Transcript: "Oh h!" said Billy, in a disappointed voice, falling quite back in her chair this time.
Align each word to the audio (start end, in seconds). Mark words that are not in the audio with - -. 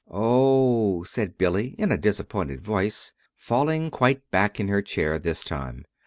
"Oh 0.09 1.01
h!" 1.03 1.07
said 1.09 1.37
Billy, 1.37 1.75
in 1.77 1.91
a 1.91 1.95
disappointed 1.99 2.59
voice, 2.59 3.13
falling 3.37 3.91
quite 3.91 4.31
back 4.31 4.59
in 4.59 4.67
her 4.67 4.81
chair 4.81 5.19
this 5.19 5.43
time. 5.43 5.85